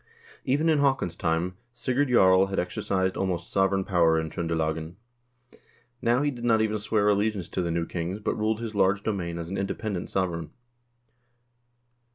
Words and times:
Even 0.45 0.67
in 0.67 0.79
Haakon's 0.79 1.15
time, 1.15 1.57
Sigurd 1.75 2.07
Jarl 2.09 2.47
had 2.47 2.57
exercised 2.57 3.15
almost 3.17 3.51
sovereign 3.51 3.85
power 3.85 4.19
in 4.19 4.31
Tr0ndelagen. 4.31 4.95
Now 6.01 6.23
he 6.23 6.31
did 6.31 6.43
not 6.43 6.59
even 6.59 6.79
swear 6.79 7.07
allegiance 7.07 7.47
to 7.49 7.61
the 7.61 7.69
new 7.69 7.85
kings, 7.85 8.19
but 8.19 8.33
ruled 8.33 8.61
his 8.61 8.73
large 8.73 9.03
domain 9.03 9.37
as 9.37 9.49
an 9.49 9.57
inde 9.57 9.77
pendent 9.77 10.09
sovereign. 10.09 10.49